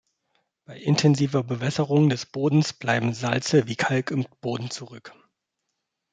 [0.65, 5.13] Bei intensiver Bewässerung des Bodens bleiben Salze wie Kalk im Boden zurück.